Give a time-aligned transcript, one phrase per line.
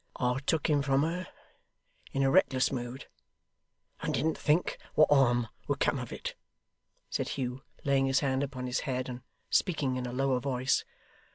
[0.19, 1.27] 'I took him from her
[2.11, 3.05] in a reckless mood,
[4.01, 6.33] and didn't think what harm would come of it,'
[7.11, 10.85] said Hugh, laying his hand upon his head, and speaking in a lower voice.